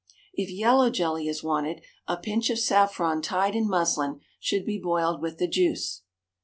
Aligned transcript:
If 0.33 0.49
yellow 0.49 0.89
jelly 0.89 1.27
is 1.27 1.43
wanted 1.43 1.83
a 2.07 2.17
pinch 2.17 2.49
of 2.49 2.57
saffron 2.57 3.21
tied 3.21 3.53
in 3.53 3.67
muslin 3.69 4.21
should 4.39 4.65
be 4.65 4.79
boiled 4.79 5.21
with 5.21 5.37
the 5.37 5.47
juice. 5.47 6.01